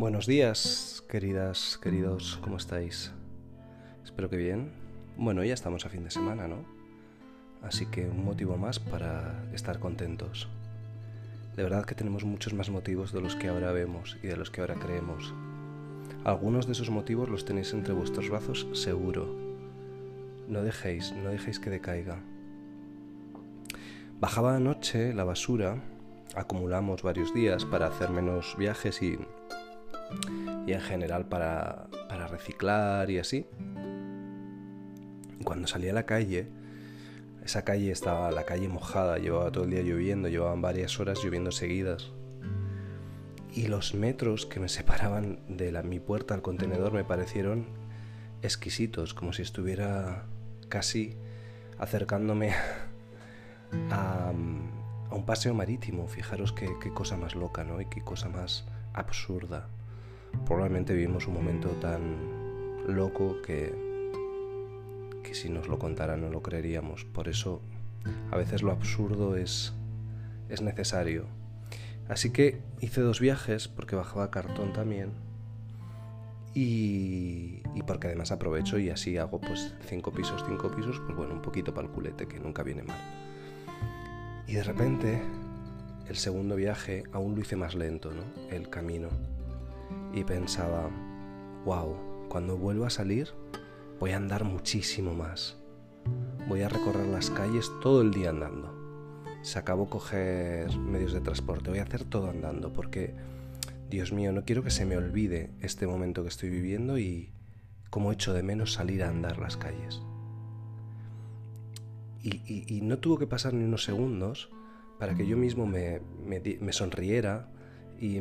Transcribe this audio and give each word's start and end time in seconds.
Buenos 0.00 0.24
días, 0.24 1.04
queridas, 1.10 1.76
queridos, 1.76 2.38
¿cómo 2.40 2.56
estáis? 2.56 3.12
Espero 4.02 4.30
que 4.30 4.38
bien. 4.38 4.72
Bueno, 5.18 5.44
ya 5.44 5.52
estamos 5.52 5.84
a 5.84 5.90
fin 5.90 6.04
de 6.04 6.10
semana, 6.10 6.48
¿no? 6.48 6.64
Así 7.60 7.84
que 7.84 8.08
un 8.08 8.24
motivo 8.24 8.56
más 8.56 8.78
para 8.78 9.44
estar 9.52 9.78
contentos. 9.78 10.48
De 11.54 11.62
verdad 11.62 11.84
que 11.84 11.94
tenemos 11.94 12.24
muchos 12.24 12.54
más 12.54 12.70
motivos 12.70 13.12
de 13.12 13.20
los 13.20 13.36
que 13.36 13.48
ahora 13.48 13.72
vemos 13.72 14.16
y 14.22 14.28
de 14.28 14.38
los 14.38 14.50
que 14.50 14.62
ahora 14.62 14.76
creemos. 14.76 15.34
Algunos 16.24 16.64
de 16.64 16.72
esos 16.72 16.88
motivos 16.88 17.28
los 17.28 17.44
tenéis 17.44 17.74
entre 17.74 17.92
vuestros 17.92 18.30
brazos 18.30 18.66
seguro. 18.72 19.36
No 20.48 20.62
dejéis, 20.62 21.12
no 21.12 21.28
dejéis 21.28 21.60
que 21.60 21.68
decaiga. 21.68 22.22
Bajaba 24.18 24.56
anoche 24.56 25.12
la 25.12 25.24
basura, 25.24 25.76
acumulamos 26.34 27.02
varios 27.02 27.34
días 27.34 27.66
para 27.66 27.88
hacer 27.88 28.08
menos 28.08 28.56
viajes 28.56 29.02
y 29.02 29.18
y 30.66 30.72
en 30.72 30.80
general 30.80 31.26
para, 31.26 31.88
para 32.08 32.26
reciclar 32.26 33.10
y 33.10 33.18
así. 33.18 33.46
Cuando 35.44 35.66
salí 35.66 35.88
a 35.88 35.92
la 35.92 36.04
calle, 36.04 36.48
esa 37.44 37.64
calle 37.64 37.90
estaba 37.90 38.30
la 38.30 38.44
calle 38.44 38.68
mojada, 38.68 39.18
llevaba 39.18 39.50
todo 39.50 39.64
el 39.64 39.70
día 39.70 39.82
lloviendo, 39.82 40.28
llevaban 40.28 40.60
varias 40.60 41.00
horas 41.00 41.24
lloviendo 41.24 41.50
seguidas. 41.50 42.12
Y 43.52 43.66
los 43.66 43.94
metros 43.94 44.46
que 44.46 44.60
me 44.60 44.68
separaban 44.68 45.40
de 45.48 45.72
la, 45.72 45.82
mi 45.82 45.98
puerta 45.98 46.34
al 46.34 46.42
contenedor 46.42 46.92
me 46.92 47.04
parecieron 47.04 47.66
exquisitos, 48.42 49.14
como 49.14 49.32
si 49.32 49.42
estuviera 49.42 50.26
casi 50.68 51.16
acercándome 51.78 52.52
a, 53.90 54.30
un 54.30 55.26
paseo 55.26 55.54
marítimo. 55.54 56.06
Fijaros 56.06 56.52
qué, 56.52 56.68
qué 56.80 56.90
cosa 56.90 57.16
más 57.16 57.34
loca, 57.34 57.64
¿no? 57.64 57.80
Y 57.80 57.86
qué 57.86 58.02
cosa 58.02 58.28
más 58.28 58.66
absurda 58.92 59.68
probablemente 60.46 60.94
vivimos 60.94 61.26
un 61.26 61.34
momento 61.34 61.68
tan 61.80 62.16
loco 62.86 63.40
que, 63.42 63.72
que 65.22 65.34
si 65.34 65.48
nos 65.48 65.68
lo 65.68 65.78
contara 65.78 66.16
no 66.16 66.28
lo 66.28 66.42
creeríamos. 66.42 67.04
Por 67.04 67.28
eso 67.28 67.62
a 68.30 68.36
veces 68.36 68.62
lo 68.62 68.72
absurdo 68.72 69.36
es, 69.36 69.72
es 70.48 70.62
necesario. 70.62 71.26
Así 72.08 72.30
que 72.30 72.60
hice 72.80 73.00
dos 73.00 73.20
viajes 73.20 73.68
porque 73.68 73.96
bajaba 73.96 74.30
cartón 74.30 74.72
también. 74.72 75.12
Y, 76.52 77.62
y, 77.76 77.82
porque 77.86 78.08
además 78.08 78.32
aprovecho 78.32 78.76
y 78.80 78.90
así 78.90 79.16
hago 79.16 79.40
pues 79.40 79.72
cinco 79.86 80.10
pisos, 80.10 80.44
cinco 80.48 80.68
pisos, 80.74 81.00
pues 81.06 81.16
bueno, 81.16 81.34
un 81.34 81.42
poquito 81.42 81.72
para 81.72 81.86
el 81.86 81.92
culete, 81.94 82.26
que 82.26 82.40
nunca 82.40 82.64
viene 82.64 82.82
mal. 82.82 82.98
Y 84.48 84.54
de 84.54 84.64
repente, 84.64 85.22
el 86.08 86.16
segundo 86.16 86.56
viaje 86.56 87.04
aún 87.12 87.36
lo 87.36 87.40
hice 87.40 87.54
más 87.54 87.76
lento, 87.76 88.10
¿no? 88.12 88.24
El 88.50 88.68
camino 88.68 89.10
y 90.12 90.24
pensaba, 90.24 90.90
wow, 91.64 92.28
cuando 92.28 92.56
vuelva 92.56 92.88
a 92.88 92.90
salir 92.90 93.28
voy 93.98 94.12
a 94.12 94.16
andar 94.16 94.44
muchísimo 94.44 95.14
más. 95.14 95.58
Voy 96.48 96.62
a 96.62 96.68
recorrer 96.68 97.06
las 97.06 97.30
calles 97.30 97.70
todo 97.82 98.00
el 98.00 98.10
día 98.10 98.30
andando. 98.30 98.74
Se 99.42 99.58
acabó 99.58 99.88
coger 99.88 100.74
medios 100.78 101.12
de 101.12 101.20
transporte, 101.20 101.70
voy 101.70 101.78
a 101.78 101.84
hacer 101.84 102.04
todo 102.04 102.30
andando 102.30 102.72
porque, 102.72 103.14
Dios 103.88 104.12
mío, 104.12 104.32
no 104.32 104.44
quiero 104.44 104.62
que 104.62 104.70
se 104.70 104.86
me 104.86 104.96
olvide 104.96 105.50
este 105.60 105.86
momento 105.86 106.22
que 106.22 106.28
estoy 106.28 106.48
viviendo 106.48 106.98
y 106.98 107.32
cómo 107.90 108.10
echo 108.12 108.32
de 108.32 108.42
menos 108.42 108.72
salir 108.72 109.02
a 109.02 109.08
andar 109.08 109.38
las 109.38 109.56
calles. 109.56 110.02
Y, 112.22 112.80
no 112.82 112.98
tuvo 112.98 113.18
que 113.18 113.26
pasar 113.26 113.54
ni 113.54 113.64
unos 113.64 113.84
segundos 113.84 114.50
para 114.98 115.14
que 115.14 115.26
yo 115.26 115.36
mismo 115.36 115.66
me, 115.66 116.00
me 116.26 116.72
sonriera 116.72 117.48
y, 117.98 118.20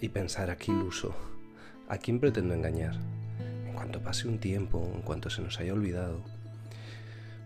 y 0.00 0.08
pensar 0.08 0.50
aquí 0.50 0.72
iluso. 0.72 1.14
¿A 1.88 1.98
quién 1.98 2.20
pretendo 2.20 2.54
engañar? 2.54 2.96
En 3.66 3.72
cuanto 3.74 4.00
pase 4.00 4.28
un 4.28 4.38
tiempo, 4.38 4.90
en 4.94 5.02
cuanto 5.02 5.30
se 5.30 5.42
nos 5.42 5.58
haya 5.58 5.72
olvidado, 5.72 6.20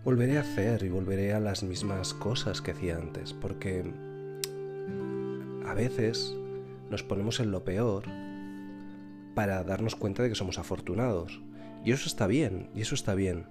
volveré 0.04 0.38
a 0.38 0.42
hacer 0.42 0.82
y 0.82 0.88
volveré 0.88 1.32
a 1.32 1.40
las 1.40 1.62
mismas 1.62 2.14
cosas 2.14 2.60
que 2.60 2.72
hacía 2.72 2.96
antes, 2.96 3.32
porque 3.32 3.84
a 5.66 5.74
veces 5.74 6.34
nos 6.90 7.02
ponemos 7.02 7.40
en 7.40 7.50
lo 7.50 7.64
peor 7.64 8.04
para 9.34 9.64
darnos 9.64 9.96
cuenta 9.96 10.22
de 10.22 10.28
que 10.28 10.34
somos 10.34 10.58
afortunados. 10.58 11.40
Y 11.84 11.92
eso 11.92 12.06
está 12.06 12.26
bien, 12.26 12.70
y 12.74 12.82
eso 12.82 12.94
está 12.94 13.14
bien. 13.14 13.46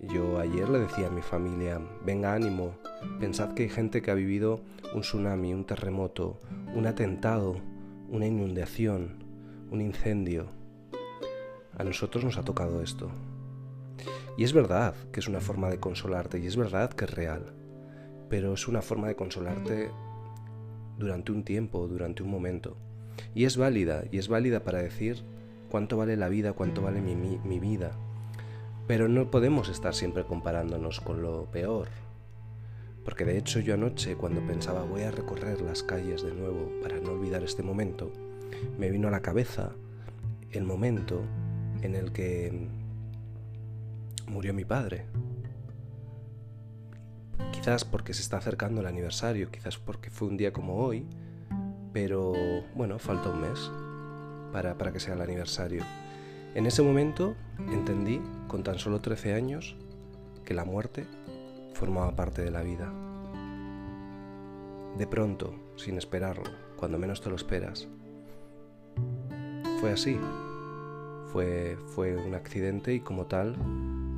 Yo 0.00 0.38
ayer 0.38 0.68
le 0.68 0.78
decía 0.78 1.08
a 1.08 1.10
mi 1.10 1.22
familia, 1.22 1.80
venga 2.04 2.32
ánimo, 2.32 2.74
pensad 3.18 3.54
que 3.54 3.64
hay 3.64 3.68
gente 3.68 4.00
que 4.00 4.10
ha 4.10 4.14
vivido 4.14 4.60
un 4.94 5.00
tsunami, 5.00 5.52
un 5.52 5.64
terremoto, 5.64 6.38
un 6.74 6.86
atentado, 6.86 7.60
una 8.10 8.26
inundación, 8.26 9.24
un 9.70 9.80
incendio. 9.80 10.46
A 11.76 11.84
nosotros 11.84 12.24
nos 12.24 12.38
ha 12.38 12.42
tocado 12.42 12.82
esto. 12.82 13.10
Y 14.36 14.44
es 14.44 14.52
verdad 14.52 14.94
que 15.12 15.20
es 15.20 15.28
una 15.28 15.40
forma 15.40 15.68
de 15.68 15.78
consolarte 15.78 16.38
y 16.38 16.46
es 16.46 16.56
verdad 16.56 16.92
que 16.92 17.04
es 17.04 17.10
real, 17.10 17.52
pero 18.28 18.54
es 18.54 18.68
una 18.68 18.82
forma 18.82 19.08
de 19.08 19.16
consolarte 19.16 19.90
durante 20.96 21.32
un 21.32 21.44
tiempo, 21.44 21.86
durante 21.86 22.22
un 22.22 22.30
momento. 22.30 22.76
Y 23.34 23.44
es 23.44 23.56
válida, 23.56 24.04
y 24.10 24.18
es 24.18 24.28
válida 24.28 24.64
para 24.64 24.82
decir 24.82 25.24
cuánto 25.70 25.96
vale 25.96 26.16
la 26.16 26.28
vida, 26.28 26.52
cuánto 26.52 26.82
vale 26.82 27.00
mi, 27.00 27.14
mi, 27.14 27.58
vida. 27.58 27.92
Pero 28.86 29.08
no 29.08 29.30
podemos 29.30 29.68
estar 29.68 29.94
siempre 29.94 30.24
comparándonos 30.24 31.00
con 31.00 31.20
lo 31.20 31.46
peor. 31.50 31.88
Porque 33.08 33.24
de 33.24 33.38
hecho 33.38 33.60
yo 33.60 33.72
anoche, 33.72 34.16
cuando 34.16 34.46
pensaba 34.46 34.82
voy 34.82 35.00
a 35.00 35.10
recorrer 35.10 35.62
las 35.62 35.82
calles 35.82 36.22
de 36.22 36.34
nuevo 36.34 36.70
para 36.82 37.00
no 37.00 37.12
olvidar 37.12 37.42
este 37.42 37.62
momento, 37.62 38.12
me 38.76 38.90
vino 38.90 39.08
a 39.08 39.10
la 39.10 39.22
cabeza 39.22 39.72
el 40.50 40.64
momento 40.64 41.22
en 41.80 41.94
el 41.94 42.12
que 42.12 42.68
murió 44.26 44.52
mi 44.52 44.66
padre. 44.66 45.06
Quizás 47.50 47.86
porque 47.86 48.12
se 48.12 48.20
está 48.20 48.36
acercando 48.36 48.82
el 48.82 48.86
aniversario, 48.86 49.50
quizás 49.50 49.78
porque 49.78 50.10
fue 50.10 50.28
un 50.28 50.36
día 50.36 50.52
como 50.52 50.76
hoy, 50.76 51.06
pero 51.94 52.34
bueno, 52.74 52.98
falta 52.98 53.30
un 53.30 53.40
mes 53.40 53.70
para, 54.52 54.76
para 54.76 54.92
que 54.92 55.00
sea 55.00 55.14
el 55.14 55.22
aniversario. 55.22 55.82
En 56.54 56.66
ese 56.66 56.82
momento 56.82 57.36
entendí, 57.72 58.20
con 58.48 58.62
tan 58.62 58.78
solo 58.78 59.00
13 59.00 59.32
años, 59.32 59.76
que 60.44 60.52
la 60.52 60.66
muerte 60.66 61.06
formaba 61.78 62.16
parte 62.16 62.42
de 62.42 62.50
la 62.50 62.62
vida. 62.62 62.92
De 64.98 65.06
pronto, 65.06 65.54
sin 65.76 65.96
esperarlo, 65.96 66.50
cuando 66.76 66.98
menos 66.98 67.20
te 67.20 67.30
lo 67.30 67.36
esperas, 67.36 67.86
fue 69.80 69.92
así. 69.92 70.18
Fue, 71.32 71.78
fue 71.94 72.16
un 72.16 72.34
accidente 72.34 72.94
y 72.94 73.00
como 73.00 73.26
tal 73.26 73.54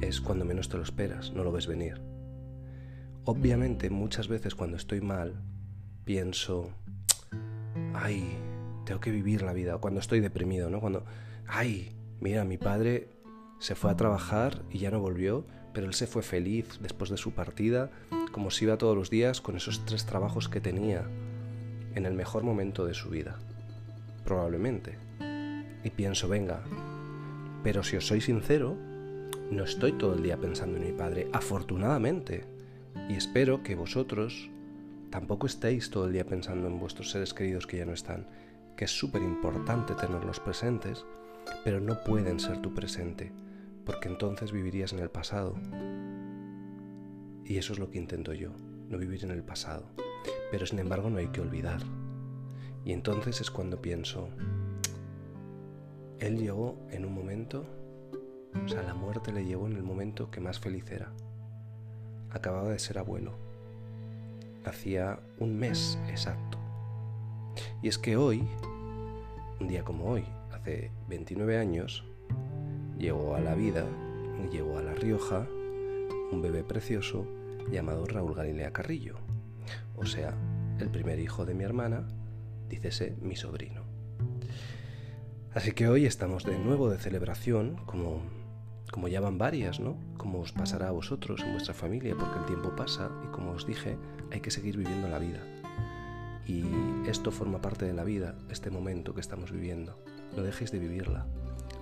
es 0.01 0.23
cuando 0.23 0.47
menos 0.47 0.71
te 0.71 0.79
lo 0.79 0.83
esperas, 0.83 1.33
no 1.33 1.45
lo 1.45 1.53
ves 1.53 1.67
venir. 1.67 2.01
Obviamente 3.25 3.91
muchas 3.91 4.29
veces 4.29 4.55
cuando 4.55 4.79
estoy 4.79 5.03
mal 5.03 5.43
pienso, 6.05 6.71
ay, 7.93 8.39
tengo 8.87 9.01
que 9.01 9.11
vivir 9.11 9.43
la 9.43 9.53
vida, 9.53 9.77
cuando 9.79 10.01
estoy 10.01 10.21
deprimido, 10.21 10.71
¿no? 10.71 10.81
Cuando, 10.81 11.05
ay, 11.47 11.95
mira, 12.21 12.45
mi 12.45 12.57
padre 12.57 13.11
se 13.59 13.75
fue 13.75 13.91
a 13.91 13.97
trabajar 13.97 14.63
y 14.71 14.79
ya 14.79 14.91
no 14.91 15.01
volvió, 15.01 15.45
pero 15.73 15.87
él 15.87 15.95
se 15.95 16.07
fue 16.07 16.23
feliz 16.23 16.79
después 16.81 17.11
de 17.11 17.17
su 17.17 17.33
partida, 17.33 17.91
como 18.33 18.51
si 18.51 18.65
iba 18.65 18.79
todos 18.79 18.97
los 18.97 19.11
días 19.11 19.41
con 19.41 19.57
esos 19.57 19.85
tres 19.85 20.07
trabajos 20.07 20.49
que 20.49 20.61
tenía 20.61 21.05
en 21.95 22.07
el 22.07 22.15
mejor 22.15 22.43
momento 22.43 22.85
de 22.87 22.95
su 22.95 23.11
vida. 23.11 23.39
Probablemente 24.25 24.99
y 25.83 25.91
pienso, 25.91 26.29
venga, 26.29 26.61
pero 27.63 27.83
si 27.83 27.97
os 27.97 28.07
soy 28.07 28.21
sincero, 28.21 28.77
no 29.51 29.65
estoy 29.65 29.93
todo 29.93 30.15
el 30.15 30.23
día 30.23 30.37
pensando 30.37 30.77
en 30.77 30.85
mi 30.85 30.93
padre, 30.93 31.29
afortunadamente, 31.33 32.45
y 33.09 33.15
espero 33.15 33.63
que 33.63 33.75
vosotros 33.75 34.51
tampoco 35.11 35.47
estéis 35.47 35.91
todo 35.91 36.07
el 36.07 36.13
día 36.13 36.27
pensando 36.27 36.69
en 36.69 36.79
vuestros 36.79 37.11
seres 37.11 37.35
queridos 37.35 37.67
que 37.67 37.79
ya 37.79 37.87
no 37.87 37.93
están, 37.93 38.27
que 38.77 38.85
es 38.85 38.91
súper 38.91 39.23
importante 39.23 39.95
tenerlos 39.95 40.41
presentes, 40.41 41.05
pero 41.65 41.81
no 41.81 42.03
pueden 42.05 42.39
ser 42.39 42.59
tu 42.59 42.75
presente, 42.75 43.33
porque 43.85 44.09
entonces 44.09 44.53
vivirías 44.53 44.93
en 44.93 44.99
el 45.01 45.11
pasado. 45.11 45.55
Y 47.45 47.59
eso 47.59 47.73
es 47.73 47.79
lo 47.79 47.91
que 47.91 47.99
intento 47.99 48.33
yo, 48.33 48.51
no 48.89 48.99
vivir 48.99 49.25
en 49.25 49.31
el 49.31 49.43
pasado. 49.43 49.85
Pero 50.51 50.67
sin 50.67 50.79
embargo 50.79 51.11
no 51.11 51.19
hay 51.19 51.29
que 51.29 51.41
olvidar. 51.41 51.81
Y 52.85 52.93
entonces 52.93 53.41
es 53.41 53.51
cuando 53.51 53.81
pienso, 53.81 54.29
él 56.19 56.39
llegó 56.39 56.79
en 56.91 57.05
un 57.05 57.15
momento, 57.15 57.65
o 58.65 58.69
sea, 58.69 58.83
la 58.83 58.95
muerte 58.95 59.33
le 59.33 59.45
llegó 59.45 59.67
en 59.67 59.77
el 59.77 59.83
momento 59.83 60.31
que 60.31 60.41
más 60.41 60.61
feliz 60.61 60.91
era. 60.91 61.13
Acababa 62.31 62.71
de 62.71 62.79
ser 62.79 62.99
abuelo. 62.99 63.33
Hacía 64.65 65.19
un 65.39 65.59
mes 65.59 65.99
exacto. 66.09 66.59
Y 67.83 67.89
es 67.89 67.99
que 67.99 68.17
hoy, 68.17 68.47
un 69.61 69.69
día 69.69 69.83
como 69.83 70.05
hoy, 70.05 70.25
hace 70.53 70.91
29 71.09 71.59
años, 71.59 72.05
llegó 73.01 73.35
a 73.35 73.41
la 73.41 73.55
vida, 73.55 73.87
llegó 74.53 74.79
a 74.79 74.83
La 74.83 74.95
Rioja, 74.95 75.49
un 76.31 76.43
bebé 76.43 76.63
precioso 76.63 77.27
llamado 77.71 78.07
Raúl 78.07 78.35
Galilea 78.35 78.73
Carrillo. 78.73 79.17
O 79.97 80.05
sea, 80.05 80.35
el 80.79 80.91
primer 80.91 81.19
hijo 81.19 81.47
de 81.47 81.55
mi 81.55 81.65
hermana, 81.65 82.07
dícese 82.69 83.17
mi 83.23 83.37
sobrino. 83.37 83.83
Así 85.55 85.73
que 85.73 85.89
hoy 85.89 86.05
estamos 86.05 86.45
de 86.45 86.59
nuevo 86.59 86.91
de 86.91 86.99
celebración, 86.99 87.77
como, 87.87 88.21
como 88.93 89.09
ya 89.09 89.21
van 89.21 89.39
varias, 89.39 89.81
¿no? 89.81 89.97
Como 90.19 90.41
os 90.41 90.53
pasará 90.53 90.89
a 90.89 90.93
vosotros 90.93 91.41
en 91.43 91.53
vuestra 91.53 91.75
familia, 91.75 92.15
porque 92.19 92.39
el 92.39 92.45
tiempo 92.45 92.77
pasa 92.77 93.11
y 93.25 93.33
como 93.33 93.53
os 93.53 93.67
dije, 93.67 93.97
hay 94.31 94.41
que 94.41 94.51
seguir 94.51 94.77
viviendo 94.77 95.09
la 95.09 95.19
vida. 95.19 95.41
Y 96.47 96.65
esto 97.09 97.31
forma 97.33 97.63
parte 97.63 97.87
de 97.87 97.95
la 97.95 98.05
vida, 98.05 98.37
este 98.51 98.71
momento 98.71 99.15
que 99.15 99.21
estamos 99.21 99.51
viviendo. 99.53 99.99
No 100.37 100.43
dejéis 100.43 100.71
de 100.71 100.79
vivirla. 100.79 101.27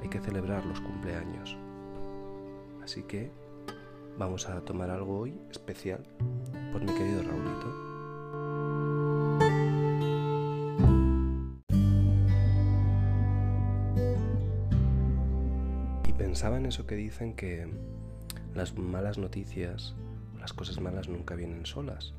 Hay 0.03 0.09
que 0.09 0.21
celebrar 0.21 0.65
los 0.65 0.81
cumpleaños. 0.81 1.56
Así 2.83 3.03
que 3.03 3.31
vamos 4.17 4.49
a 4.49 4.61
tomar 4.65 4.91
algo 4.91 5.19
hoy 5.19 5.39
especial 5.50 6.03
por 6.73 6.81
mi 6.83 6.93
querido 6.93 7.23
Raulito. 7.23 7.89
pensaba 16.39 16.59
en 16.59 16.67
eso 16.67 16.87
que 16.87 16.95
dicen 16.95 17.35
que 17.35 17.67
las 18.55 18.79
malas 18.79 19.19
noticias, 19.19 19.97
las 20.39 20.53
cosas 20.53 20.79
malas 20.81 21.09
nunca 21.09 21.35
vienen 21.35 21.67
solas. 21.67 22.15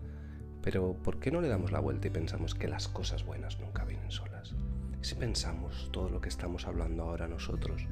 Pero 0.61 0.93
¿por 0.93 1.19
qué 1.19 1.31
no 1.31 1.41
le 1.41 1.47
damos 1.47 1.71
la 1.71 1.79
vuelta 1.79 2.07
y 2.07 2.11
pensamos 2.11 2.55
que 2.55 2.67
las 2.67 2.87
cosas 2.87 3.23
buenas 3.25 3.59
nunca 3.59 3.85
vienen 3.85 4.11
solas? 4.11 4.55
Si 5.01 5.15
pensamos 5.15 5.89
todo 5.91 6.09
lo 6.09 6.19
que 6.19 6.29
estamos 6.29 6.67
hablando 6.67 7.03
ahora 7.03 7.27
nosotros, 7.27 7.87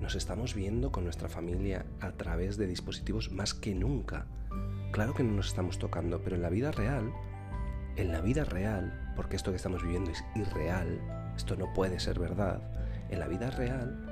nos 0.00 0.14
estamos 0.14 0.54
viendo 0.54 0.90
con 0.90 1.04
nuestra 1.04 1.28
familia 1.28 1.84
a 2.00 2.12
través 2.12 2.56
de 2.56 2.66
dispositivos 2.66 3.30
más 3.30 3.52
que 3.52 3.74
nunca. 3.74 4.26
Claro 4.92 5.14
que 5.14 5.22
no 5.22 5.32
nos 5.32 5.48
estamos 5.48 5.78
tocando, 5.78 6.22
pero 6.22 6.36
en 6.36 6.42
la 6.42 6.48
vida 6.48 6.72
real, 6.72 7.12
en 7.96 8.10
la 8.10 8.22
vida 8.22 8.44
real, 8.44 9.12
porque 9.14 9.36
esto 9.36 9.50
que 9.50 9.56
estamos 9.56 9.82
viviendo 9.82 10.10
es 10.10 10.24
irreal, 10.34 10.98
esto 11.36 11.54
no 11.56 11.72
puede 11.74 12.00
ser 12.00 12.18
verdad, 12.18 12.62
en 13.10 13.20
la 13.20 13.28
vida 13.28 13.50
real 13.50 14.06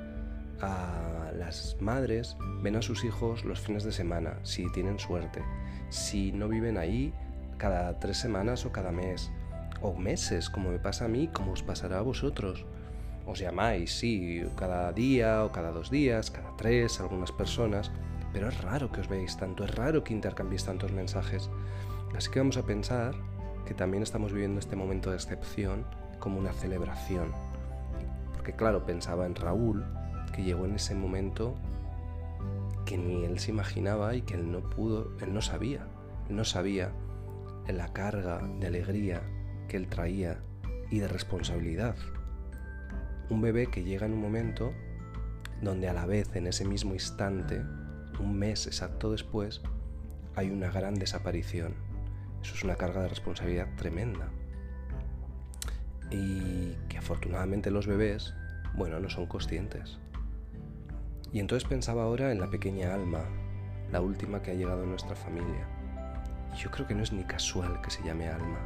a 0.61 1.31
las 1.37 1.77
madres 1.81 2.37
ven 2.62 2.77
a 2.77 2.83
sus 2.83 3.05
hijos 3.05 3.44
los 3.44 3.61
fines 3.61 3.85
de 3.85 3.93
semana, 3.93 4.39
si 4.43 4.71
tienen 4.73 4.99
suerte. 4.99 5.43
Si 5.89 6.33
no 6.33 6.49
viven 6.49 6.77
ahí, 6.77 7.15
cada 7.58 7.99
tres 7.99 8.16
semanas 8.16 8.64
o 8.64 8.72
cada 8.72 8.93
mes. 8.93 9.31
O 9.82 9.94
meses, 9.94 10.49
como 10.49 10.70
me 10.70 10.78
pasa 10.78 11.05
a 11.05 11.08
mí, 11.08 11.28
como 11.28 11.52
os 11.52 11.62
pasará 11.62 11.99
a 11.99 12.02
vosotros. 12.02 12.64
Os 13.26 13.38
llamáis, 13.38 13.93
sí, 13.93 14.43
cada 14.56 14.93
día 14.93 15.44
o 15.44 15.52
cada 15.52 15.70
dos 15.70 15.90
días, 15.90 16.31
cada 16.31 16.56
tres, 16.56 17.00
algunas 17.00 17.32
personas. 17.32 17.90
Pero 18.32 18.49
es 18.49 18.60
raro 18.62 18.90
que 18.90 19.00
os 19.00 19.08
veáis 19.08 19.37
tanto, 19.37 19.64
es 19.64 19.75
raro 19.75 20.05
que 20.05 20.14
intercambiéis 20.14 20.64
tantos 20.64 20.93
mensajes. 20.93 21.50
Así 22.16 22.31
que 22.31 22.40
vamos 22.40 22.56
a 22.56 22.64
pensar 22.64 23.14
que 23.66 23.75
también 23.75 24.02
estamos 24.02 24.32
viviendo 24.32 24.58
este 24.58 24.76
momento 24.76 25.10
de 25.10 25.16
excepción 25.16 25.84
como 26.19 26.38
una 26.38 26.52
celebración. 26.52 27.32
Porque 28.32 28.55
claro, 28.55 28.87
pensaba 28.87 29.26
en 29.26 29.34
Raúl, 29.34 29.84
que 30.34 30.43
llegó 30.43 30.64
en 30.64 30.75
ese 30.75 30.94
momento 30.94 31.55
que 32.87 32.96
ni 32.96 33.25
él 33.25 33.38
se 33.38 33.50
imaginaba 33.50 34.14
y 34.14 34.22
que 34.22 34.34
él 34.34 34.50
no 34.50 34.60
pudo, 34.60 35.12
él 35.20 35.34
no 35.34 35.43
sabía, 35.43 35.87
él 36.31 36.37
no 36.37 36.44
sabía 36.44 36.93
la 37.73 37.93
carga 37.93 38.41
de 38.59 38.67
alegría 38.67 39.23
que 39.69 39.76
él 39.76 39.88
traía 39.88 40.38
y 40.91 41.00
de 41.00 41.09
responsabilidad. 41.09 41.97
Un 43.31 43.43
bebé 43.43 43.67
que 43.67 43.85
llega 43.85 44.06
en 44.06 44.15
un 44.15 44.23
momento 44.23 44.73
donde 45.61 45.88
a 45.88 45.93
la 45.93 46.06
vez 46.06 46.35
en 46.37 46.47
ese 46.47 46.65
mismo 46.65 46.94
instante, 46.94 47.61
un 48.20 48.38
mes 48.38 48.67
exacto 48.67 49.11
después, 49.11 49.61
hay 50.35 50.50
una 50.50 50.70
gran 50.70 50.94
desaparición. 50.94 51.75
Eso 52.43 52.55
es 52.55 52.65
una 52.65 52.76
carga 52.76 53.03
de 53.03 53.09
responsabilidad 53.09 53.69
tremenda. 53.76 54.29
Y 56.11 56.75
que 56.88 56.99
afortunadamente 56.99 57.70
los 57.70 57.87
bebés, 57.87 58.35
bueno, 58.75 59.00
no 59.00 59.11
son 59.11 59.26
conscientes. 59.26 59.99
Y 61.32 61.41
entonces 61.41 61.69
pensaba 61.69 62.05
ahora 62.05 62.32
en 62.32 62.41
la 62.41 62.49
pequeña 62.49 62.94
Alma, 62.94 63.25
la 63.93 64.00
última 64.00 64.41
que 64.41 64.53
ha 64.53 64.55
llegado 64.55 64.85
a 64.85 64.87
nuestra 64.87 65.15
familia. 65.15 65.78
Yo 66.56 66.71
creo 66.71 66.87
que 66.87 66.95
no 66.95 67.03
es 67.03 67.12
ni 67.12 67.25
casual 67.25 67.81
que 67.83 67.91
se 67.91 68.03
llame 68.05 68.29
Alma. 68.29 68.61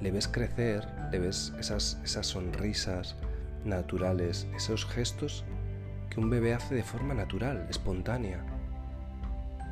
Le 0.00 0.10
ves 0.10 0.28
crecer, 0.28 0.86
le 1.10 1.18
ves 1.18 1.52
esas, 1.58 2.00
esas 2.04 2.26
sonrisas 2.26 3.16
naturales, 3.64 4.46
esos 4.54 4.86
gestos 4.86 5.44
que 6.10 6.20
un 6.20 6.30
bebé 6.30 6.54
hace 6.54 6.74
de 6.74 6.82
forma 6.82 7.14
natural, 7.14 7.66
espontánea. 7.68 8.44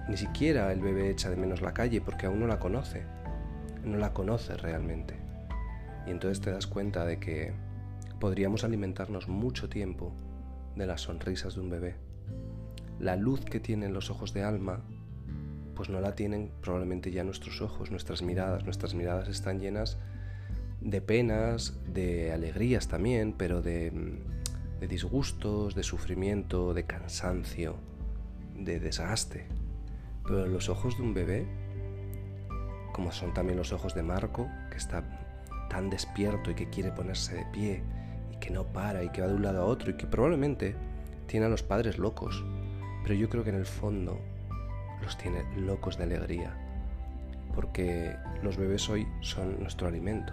Ni 0.09 0.17
siquiera 0.17 0.73
el 0.73 0.81
bebé 0.81 1.11
echa 1.11 1.31
de 1.31 1.37
menos 1.37 1.63
la 1.63 1.73
calle 1.73 2.01
porque 2.01 2.27
aún 2.27 2.41
no 2.41 2.47
la 2.47 2.59
conoce, 2.59 3.05
no 3.85 3.97
la 3.97 4.13
conoce 4.13 4.57
realmente. 4.57 5.17
Y 6.07 6.11
entonces 6.11 6.41
te 6.41 6.51
das 6.51 6.67
cuenta 6.67 7.05
de 7.07 7.19
que 7.19 7.53
podríamos 8.21 8.65
alimentarnos 8.65 9.29
mucho 9.29 9.69
tiempo 9.69 10.13
de 10.77 10.87
las 10.87 11.03
sonrisas 11.03 11.55
de 11.55 11.61
un 11.61 11.71
bebé. 11.71 11.95
La 12.99 13.17
luz 13.17 13.45
que 13.45 13.61
tienen 13.61 13.93
los 13.93 14.11
ojos 14.11 14.33
de 14.35 14.45
alma, 14.45 14.83
pues 15.75 15.89
no 15.89 16.01
la 16.01 16.15
tienen 16.15 16.51
probablemente 16.61 17.11
ya 17.11 17.25
nuestros 17.25 17.61
ojos, 17.61 17.91
nuestras 17.91 18.23
miradas. 18.23 18.65
Nuestras 18.65 18.95
miradas 18.95 19.29
están 19.29 19.61
llenas 19.61 19.99
de 20.81 21.01
penas, 21.01 21.79
de 21.93 22.33
alegrías 22.33 22.89
también, 22.89 23.35
pero 23.37 23.63
de, 23.63 23.93
de 24.81 24.89
disgustos, 24.89 25.75
de 25.75 25.83
sufrimiento, 25.83 26.75
de 26.75 26.85
cansancio, 26.85 27.77
de 28.57 28.81
desgaste. 28.81 29.47
Pero 30.27 30.47
los 30.47 30.69
ojos 30.69 30.97
de 30.97 31.03
un 31.03 31.15
bebé, 31.15 31.47
como 32.93 33.13
son 33.13 33.35
también 33.35 33.59
los 33.59 33.73
ojos 33.73 33.95
de 33.95 34.03
Marco, 34.03 34.49
que 34.71 34.77
está 34.77 35.05
tan 35.69 35.91
despierto 35.91 36.51
y 36.51 36.55
que 36.55 36.71
quiere 36.71 36.93
ponerse 36.93 37.37
de 37.37 37.45
pie 37.47 37.83
que 38.45 38.51
no 38.51 38.65
para 38.65 39.03
y 39.03 39.09
que 39.09 39.23
va 39.23 39.29
de 39.29 39.35
un 39.35 39.43
lado 39.43 39.63
a 39.63 39.65
otro 39.65 39.91
y 39.91 39.95
que 39.95 40.07
probablemente 40.07 40.77
tiene 41.27 41.47
a 41.47 41.49
los 41.49 41.63
padres 41.63 41.99
locos, 41.99 42.45
pero 43.03 43.15
yo 43.15 43.29
creo 43.31 43.43
que 43.43 43.51
en 43.51 43.57
el 43.57 43.65
fondo 43.65 44.21
los 45.05 45.17
tiene 45.17 45.45
locos 45.57 45.97
de 45.99 46.05
alegría, 46.05 46.57
porque 47.55 48.17
los 48.43 48.57
bebés 48.57 48.89
hoy 48.89 49.07
son 49.21 49.61
nuestro 49.61 49.89
alimento. 49.89 50.33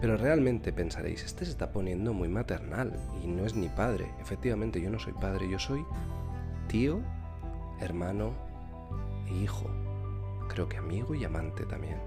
Pero 0.00 0.16
realmente 0.16 0.72
pensaréis, 0.72 1.24
este 1.24 1.44
se 1.44 1.50
está 1.50 1.72
poniendo 1.72 2.12
muy 2.12 2.28
maternal 2.28 2.92
y 3.22 3.26
no 3.26 3.44
es 3.44 3.54
ni 3.54 3.68
padre. 3.68 4.06
Efectivamente, 4.20 4.80
yo 4.80 4.90
no 4.90 4.98
soy 4.98 5.12
padre, 5.12 5.48
yo 5.48 5.58
soy 5.58 5.84
tío, 6.68 7.00
hermano 7.80 8.32
e 9.28 9.34
hijo. 9.34 9.70
Creo 10.48 10.68
que 10.68 10.78
amigo 10.78 11.14
y 11.14 11.24
amante 11.24 11.64
también 11.64 11.98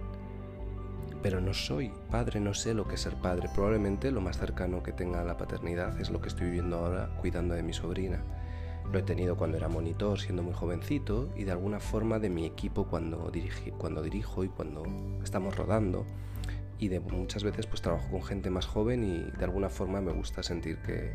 pero 1.23 1.39
no 1.39 1.53
soy 1.53 1.91
padre, 2.11 2.41
no 2.41 2.53
sé 2.53 2.73
lo 2.73 2.85
que 2.85 2.95
es 2.95 3.01
ser 3.01 3.15
padre. 3.15 3.49
Probablemente 3.55 4.11
lo 4.11 4.19
más 4.19 4.37
cercano 4.37 4.83
que 4.83 4.91
tenga 4.91 5.21
a 5.21 5.23
la 5.23 5.37
paternidad 5.37 5.99
es 5.99 6.09
lo 6.11 6.19
que 6.19 6.27
estoy 6.27 6.47
viviendo 6.47 6.77
ahora 6.77 7.09
cuidando 7.21 7.55
de 7.55 7.63
mi 7.63 7.71
sobrina. 7.71 8.21
Lo 8.91 8.99
he 8.99 9.03
tenido 9.03 9.37
cuando 9.37 9.57
era 9.57 9.69
monitor, 9.69 10.19
siendo 10.19 10.43
muy 10.43 10.53
jovencito, 10.53 11.31
y 11.35 11.45
de 11.45 11.51
alguna 11.51 11.79
forma 11.79 12.19
de 12.19 12.29
mi 12.29 12.45
equipo 12.45 12.85
cuando, 12.87 13.31
cuando 13.77 14.01
dirijo 14.01 14.43
y 14.43 14.49
cuando 14.49 14.83
estamos 15.23 15.55
rodando. 15.55 16.05
Y 16.79 16.89
de 16.89 16.99
muchas 16.99 17.43
veces 17.43 17.65
pues 17.65 17.81
trabajo 17.81 18.09
con 18.11 18.23
gente 18.23 18.49
más 18.49 18.65
joven 18.65 19.03
y 19.03 19.37
de 19.37 19.45
alguna 19.45 19.69
forma 19.69 20.01
me 20.01 20.11
gusta 20.11 20.43
sentir 20.43 20.79
que, 20.79 21.13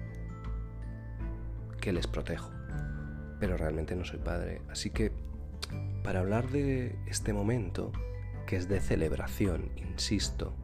que 1.80 1.92
les 1.92 2.06
protejo. 2.06 2.50
Pero 3.38 3.56
realmente 3.56 3.94
no 3.94 4.04
soy 4.04 4.18
padre. 4.18 4.62
Así 4.70 4.90
que 4.90 5.12
para 6.02 6.20
hablar 6.20 6.48
de 6.48 6.96
este 7.06 7.32
momento, 7.32 7.92
que 8.46 8.56
es 8.56 8.68
de 8.68 8.80
celebración, 8.80 9.70
insisto. 9.76 10.54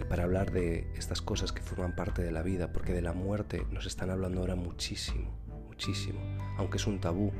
Y 0.00 0.04
para 0.04 0.22
hablar 0.22 0.52
de 0.52 0.86
estas 0.94 1.20
cosas 1.20 1.52
que 1.52 1.60
forman 1.60 1.96
parte 1.96 2.22
de 2.22 2.30
la 2.30 2.42
vida, 2.42 2.72
porque 2.72 2.92
de 2.92 3.02
la 3.02 3.12
muerte 3.12 3.66
nos 3.70 3.86
están 3.86 4.10
hablando 4.10 4.40
ahora 4.40 4.54
muchísimo, 4.54 5.30
muchísimo, 5.72 6.20
aunque 6.58 6.76
es 6.76 6.86
un 6.86 7.00
tabú, 7.00 7.32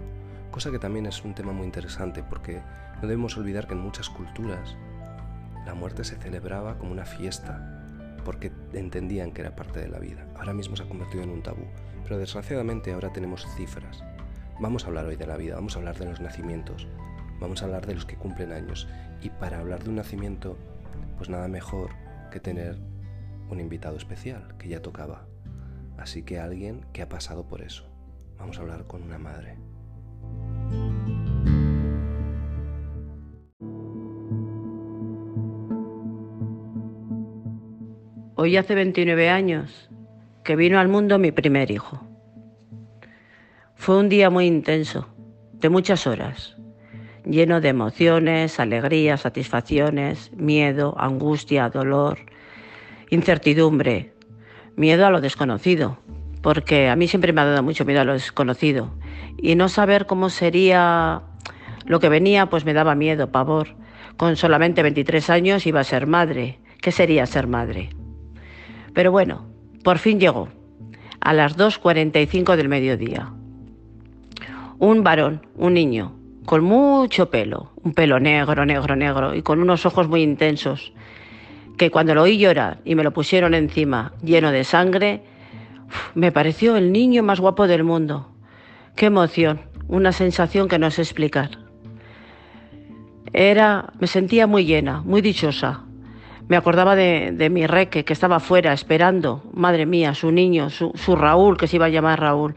cosa 0.51 0.71
que 0.71 0.79
también 0.79 1.05
es 1.05 1.23
un 1.23 1.35
tema 1.35 1.53
muy 1.53 1.67
interesante, 1.67 2.23
porque 2.23 2.63
no 2.97 3.03
debemos 3.03 3.37
olvidar 3.37 3.67
que 3.67 3.75
en 3.75 3.81
muchas 3.81 4.09
culturas 4.09 4.75
la 5.67 5.75
muerte 5.75 6.03
se 6.03 6.17
celebraba 6.17 6.79
como 6.79 6.93
una 6.93 7.05
fiesta, 7.05 7.85
porque 8.25 8.51
entendían 8.73 9.33
que 9.33 9.43
era 9.43 9.55
parte 9.55 9.81
de 9.81 9.89
la 9.89 9.99
vida. 9.99 10.27
Ahora 10.37 10.55
mismo 10.55 10.77
se 10.77 10.83
ha 10.83 10.89
convertido 10.89 11.23
en 11.23 11.31
un 11.31 11.43
tabú, 11.43 11.67
pero 12.05 12.17
desgraciadamente 12.17 12.93
ahora 12.93 13.13
tenemos 13.13 13.47
cifras. 13.55 14.03
Vamos 14.61 14.85
a 14.85 14.87
hablar 14.87 15.05
hoy 15.05 15.17
de 15.17 15.27
la 15.27 15.37
vida, 15.37 15.57
vamos 15.57 15.77
a 15.77 15.81
hablar 15.81 15.99
de 15.99 16.07
los 16.07 16.21
nacimientos, 16.21 16.89
vamos 17.39 17.61
a 17.61 17.67
hablar 17.67 17.87
de 17.87 17.97
los 17.97 18.07
que 18.07 18.17
cumplen 18.17 18.53
años 18.53 18.89
y 19.21 19.29
para 19.29 19.61
hablar 19.61 19.85
de 19.85 19.91
un 19.91 19.97
nacimiento, 19.97 20.57
pues 21.19 21.29
nada 21.29 21.49
mejor 21.49 21.91
que 22.31 22.41
tener 22.41 22.79
un 23.51 23.61
invitado 23.61 23.99
especial, 23.99 24.55
que 24.59 24.69
ya 24.69 24.81
tocaba. 24.81 25.27
Así 25.99 26.23
que 26.23 26.41
alguien 26.41 26.87
que 26.95 27.03
ha 27.03 27.11
pasado 27.11 27.45
por 27.45 27.61
eso. 27.61 27.92
Vamos 28.43 28.59
a 28.59 28.63
hablar 28.63 28.85
con 28.89 29.05
una 29.05 29.19
madre. 29.19 29.57
Hoy 38.35 38.57
hace 38.57 38.75
29 38.75 39.29
años 39.29 39.89
que 40.43 40.57
vino 40.57 40.81
al 40.81 40.89
mundo 40.89 41.21
mi 41.21 41.31
primer 41.31 41.71
hijo. 41.71 42.05
Fue 43.77 43.97
un 43.97 44.09
día 44.09 44.29
muy 44.29 44.47
intenso, 44.47 45.07
de 45.53 45.69
muchas 45.69 46.09
horas, 46.09 46.57
lleno 47.25 47.61
de 47.61 47.69
emociones, 47.69 48.59
alegrías, 48.59 49.21
satisfacciones, 49.21 50.33
miedo, 50.33 50.97
angustia, 50.99 51.69
dolor, 51.69 52.19
incertidumbre, 53.09 54.15
miedo 54.75 55.07
a 55.07 55.11
lo 55.11 55.21
desconocido, 55.21 55.99
porque 56.43 56.89
a 56.89 56.97
mí 56.97 57.09
siempre 57.09 57.33
me 57.33 57.41
ha 57.41 57.45
dado 57.45 57.63
mucho 57.63 57.85
miedo 57.85 58.01
a 58.01 58.05
lo 58.05 58.13
desconocido. 58.13 58.91
Y 59.39 59.55
no 59.55 59.69
saber 59.69 60.07
cómo 60.07 60.29
sería 60.29 61.23
lo 61.87 62.01
que 62.01 62.09
venía, 62.09 62.47
pues 62.47 62.65
me 62.65 62.75
daba 62.75 62.95
miedo, 62.95 63.31
pavor. 63.31 63.69
Con 64.17 64.37
solamente 64.37 64.83
23 64.83 65.31
años 65.31 65.67
iba 65.67 65.81
a 65.81 65.85
ser 65.85 66.07
madre. 66.07 66.59
¿Qué 66.81 66.91
sería 66.91 67.27
ser 67.27 67.47
madre? 67.47 67.91
Pero 68.93 69.13
bueno, 69.13 69.47
por 69.85 69.99
fin 69.99 70.21
llegó, 70.21 70.49
a 71.21 71.33
las 71.33 71.57
2.45 71.57 72.57
del 72.57 72.69
mediodía. 72.69 73.33
Un 74.79 75.05
varón, 75.05 75.47
un 75.57 75.75
niño, 75.75 76.17
con 76.45 76.65
mucho 76.65 77.31
pelo, 77.31 77.73
un 77.83 77.95
pelo 77.95 78.19
negro, 78.19 78.67
negro, 78.67 78.97
negro, 78.97 79.35
y 79.35 79.43
con 79.43 79.61
unos 79.61 79.87
ojos 79.87 80.09
muy 80.09 80.23
intensos, 80.23 80.93
que 81.79 81.91
cuando 81.91 82.15
lo 82.15 82.23
oí 82.23 82.37
llorar 82.37 82.81
y 82.85 82.97
me 82.97 83.05
lo 83.05 83.13
pusieron 83.13 83.55
encima 83.55 84.13
lleno 84.23 84.51
de 84.51 84.65
sangre, 84.65 85.23
me 86.15 86.33
pareció 86.33 86.77
el 86.77 86.93
niño 86.93 87.23
más 87.23 87.41
guapo 87.41 87.67
del 87.67 87.85
mundo. 87.85 88.29
Qué 88.97 89.07
emoción, 89.07 89.61
una 89.89 90.13
sensación 90.13 90.69
que 90.69 90.79
no 90.79 90.91
sé 90.91 91.03
explicar. 91.03 91.51
Era, 93.33 93.93
me 93.99 94.07
sentía 94.07 94.47
muy 94.47 94.65
llena, 94.65 95.01
muy 95.03 95.23
dichosa. 95.23 95.85
Me 96.49 96.57
acordaba 96.57 96.97
de, 96.97 97.49
mi 97.51 97.67
reque 97.67 98.05
que 98.05 98.13
estaba 98.13 98.37
afuera 98.37 98.73
esperando, 98.73 99.43
madre 99.55 99.87
mía, 99.87 100.15
su 100.15 100.31
niño, 100.33 100.69
su, 100.71 100.93
su 100.95 101.17
Raúl, 101.17 101.57
que 101.57 101.67
se 101.67 101.77
iba 101.77 101.87
a 101.87 101.89
llamar 101.89 102.21
Raúl, 102.21 102.55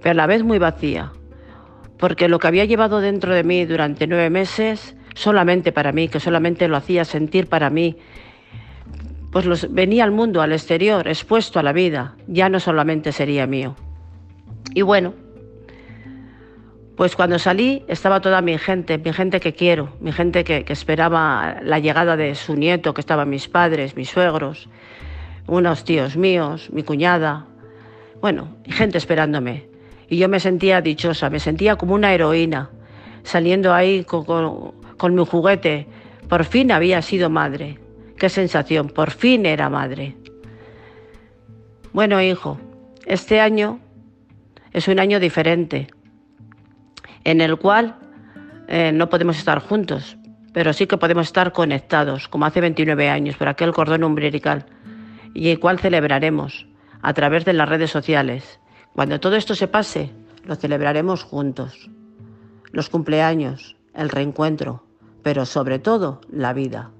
pero 0.00 0.12
a 0.12 0.14
la 0.14 0.26
vez 0.26 0.44
muy 0.44 0.58
vacía, 0.58 1.12
porque 1.98 2.28
lo 2.28 2.38
que 2.38 2.46
había 2.46 2.64
llevado 2.64 3.00
dentro 3.00 3.34
de 3.34 3.42
mí 3.42 3.64
durante 3.64 4.06
nueve 4.06 4.30
meses, 4.30 4.94
solamente 5.14 5.72
para 5.72 5.90
mí, 5.90 6.08
que 6.08 6.20
solamente 6.20 6.68
lo 6.68 6.76
hacía 6.76 7.04
sentir 7.04 7.48
para 7.48 7.70
mí, 7.70 7.96
pues 9.30 9.44
los, 9.44 9.72
venía 9.72 10.04
al 10.04 10.10
mundo, 10.10 10.40
al 10.40 10.52
exterior, 10.52 11.06
expuesto 11.06 11.58
a 11.58 11.62
la 11.62 11.72
vida, 11.72 12.16
ya 12.26 12.48
no 12.48 12.60
solamente 12.60 13.12
sería 13.12 13.46
mío. 13.46 13.76
Y 14.74 14.82
bueno, 14.82 15.14
pues 16.96 17.14
cuando 17.14 17.38
salí 17.38 17.84
estaba 17.88 18.20
toda 18.20 18.40
mi 18.40 18.58
gente, 18.58 18.98
mi 18.98 19.12
gente 19.12 19.38
que 19.38 19.52
quiero, 19.52 19.90
mi 20.00 20.12
gente 20.12 20.44
que, 20.44 20.64
esperaba 20.68 21.58
la 21.62 21.78
llegada 21.78 22.16
de 22.16 22.34
su 22.34 22.56
nieto, 22.56 22.94
que 22.94 23.00
estaban 23.00 23.28
mis 23.28 23.48
padres, 23.48 23.96
mis 23.96 24.10
suegros, 24.10 24.68
unos 25.46 25.84
tíos 25.84 26.16
míos, 26.16 26.70
mi 26.72 26.82
cuñada, 26.82 27.46
bueno, 28.20 28.56
gente 28.66 28.98
esperándome. 28.98 29.68
Y 30.08 30.16
yo 30.16 30.28
me 30.28 30.40
sentía 30.40 30.80
dichosa, 30.80 31.30
me 31.30 31.38
sentía 31.38 31.76
como 31.76 31.94
una 31.94 32.12
heroína, 32.12 32.70
saliendo 33.22 33.74
ahí 33.74 34.04
con 34.04 35.14
mi 35.14 35.24
juguete. 35.24 35.86
Por 36.28 36.44
fin 36.44 36.72
había 36.72 37.00
sido 37.02 37.30
madre. 37.30 37.78
Qué 38.18 38.28
sensación, 38.28 38.88
por 38.88 39.12
fin 39.12 39.46
era 39.46 39.70
madre. 39.70 40.16
Bueno, 41.92 42.20
hijo, 42.20 42.58
este 43.06 43.40
año 43.40 43.78
es 44.72 44.88
un 44.88 44.98
año 44.98 45.20
diferente, 45.20 45.86
en 47.22 47.40
el 47.40 47.56
cual 47.58 47.96
eh, 48.66 48.90
no 48.92 49.08
podemos 49.08 49.38
estar 49.38 49.60
juntos, 49.60 50.16
pero 50.52 50.72
sí 50.72 50.88
que 50.88 50.96
podemos 50.96 51.28
estar 51.28 51.52
conectados, 51.52 52.26
como 52.26 52.44
hace 52.44 52.60
29 52.60 53.08
años, 53.08 53.36
por 53.36 53.46
aquel 53.46 53.72
cordón 53.72 54.02
umbilical, 54.02 54.66
y 55.32 55.50
el 55.50 55.60
cual 55.60 55.78
celebraremos 55.78 56.66
a 57.02 57.14
través 57.14 57.44
de 57.44 57.52
las 57.52 57.68
redes 57.68 57.92
sociales. 57.92 58.58
Cuando 58.94 59.20
todo 59.20 59.36
esto 59.36 59.54
se 59.54 59.68
pase, 59.68 60.10
lo 60.44 60.56
celebraremos 60.56 61.22
juntos. 61.22 61.88
Los 62.72 62.88
cumpleaños, 62.88 63.76
el 63.94 64.08
reencuentro, 64.08 64.82
pero 65.22 65.46
sobre 65.46 65.78
todo 65.78 66.20
la 66.30 66.52
vida. 66.52 66.90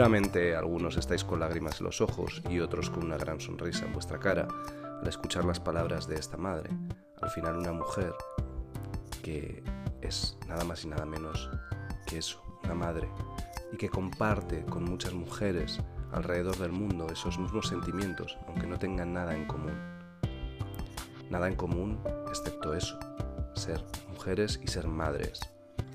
Seguramente 0.00 0.56
algunos 0.56 0.96
estáis 0.96 1.24
con 1.24 1.40
lágrimas 1.40 1.78
en 1.78 1.84
los 1.84 2.00
ojos 2.00 2.40
y 2.48 2.60
otros 2.60 2.88
con 2.88 3.04
una 3.04 3.18
gran 3.18 3.38
sonrisa 3.38 3.84
en 3.84 3.92
vuestra 3.92 4.18
cara 4.18 4.48
al 4.98 5.06
escuchar 5.06 5.44
las 5.44 5.60
palabras 5.60 6.08
de 6.08 6.14
esta 6.14 6.38
madre. 6.38 6.70
Al 7.20 7.28
final 7.28 7.58
una 7.58 7.74
mujer 7.74 8.14
que 9.22 9.62
es 10.00 10.38
nada 10.48 10.64
más 10.64 10.86
y 10.86 10.88
nada 10.88 11.04
menos 11.04 11.50
que 12.06 12.16
eso, 12.16 12.42
una 12.64 12.72
madre, 12.72 13.10
y 13.74 13.76
que 13.76 13.90
comparte 13.90 14.64
con 14.64 14.84
muchas 14.84 15.12
mujeres 15.12 15.78
alrededor 16.12 16.56
del 16.56 16.72
mundo 16.72 17.06
esos 17.12 17.38
mismos 17.38 17.68
sentimientos, 17.68 18.38
aunque 18.48 18.66
no 18.66 18.78
tengan 18.78 19.12
nada 19.12 19.36
en 19.36 19.44
común. 19.44 19.78
Nada 21.28 21.46
en 21.46 21.56
común 21.56 22.00
excepto 22.30 22.72
eso, 22.72 22.98
ser 23.52 23.84
mujeres 24.08 24.60
y 24.62 24.66
ser 24.68 24.88
madres. 24.88 25.40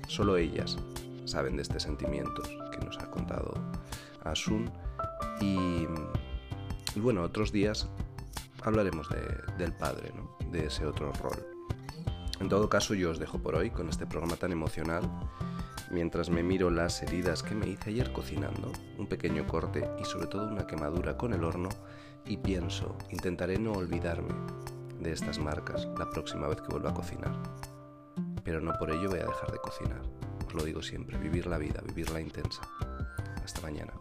Solo 0.06 0.36
ellas 0.36 0.78
saben 1.24 1.56
de 1.56 1.62
este 1.62 1.80
sentimiento 1.80 2.44
que 2.78 2.84
nos 2.84 2.98
ha 2.98 3.10
contado 3.10 3.54
Asun. 4.24 4.70
Y, 5.40 5.86
y 6.94 7.00
bueno, 7.00 7.22
otros 7.22 7.52
días 7.52 7.88
hablaremos 8.62 9.08
de, 9.08 9.22
del 9.58 9.72
padre, 9.72 10.12
¿no? 10.14 10.36
de 10.50 10.66
ese 10.66 10.86
otro 10.86 11.12
rol. 11.12 11.46
En 12.40 12.48
todo 12.48 12.68
caso, 12.68 12.94
yo 12.94 13.10
os 13.10 13.18
dejo 13.18 13.38
por 13.38 13.54
hoy 13.54 13.70
con 13.70 13.88
este 13.88 14.06
programa 14.06 14.36
tan 14.36 14.52
emocional, 14.52 15.02
mientras 15.90 16.28
me 16.28 16.42
miro 16.42 16.70
las 16.70 17.02
heridas 17.02 17.42
que 17.42 17.54
me 17.54 17.68
hice 17.68 17.90
ayer 17.90 18.12
cocinando, 18.12 18.72
un 18.98 19.06
pequeño 19.06 19.46
corte 19.46 19.88
y 20.00 20.04
sobre 20.04 20.26
todo 20.26 20.48
una 20.48 20.66
quemadura 20.66 21.16
con 21.16 21.32
el 21.32 21.44
horno, 21.44 21.70
y 22.26 22.36
pienso, 22.36 22.96
intentaré 23.10 23.58
no 23.58 23.72
olvidarme 23.72 24.34
de 25.00 25.12
estas 25.12 25.38
marcas 25.38 25.88
la 25.98 26.10
próxima 26.10 26.48
vez 26.48 26.60
que 26.60 26.68
vuelva 26.68 26.90
a 26.90 26.94
cocinar. 26.94 27.32
Pero 28.44 28.60
no 28.60 28.72
por 28.78 28.90
ello 28.90 29.08
voy 29.08 29.20
a 29.20 29.26
dejar 29.26 29.52
de 29.52 29.58
cocinar 29.58 30.02
lo 30.56 30.64
digo 30.64 30.82
siempre, 30.82 31.18
vivir 31.18 31.46
la 31.46 31.58
vida, 31.58 31.82
vivirla 31.86 32.20
intensa. 32.20 32.62
Hasta 33.44 33.60
mañana. 33.60 33.92